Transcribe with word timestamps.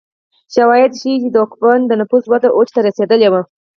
شواهد 0.53 0.91
ښيي 0.99 1.27
د 1.31 1.37
کوپان 1.51 1.79
د 1.87 1.91
نفوس 2.01 2.23
وده 2.27 2.49
اوج 2.55 2.69
ته 2.75 2.79
رسېدلې 2.87 3.27
وه 3.33 3.41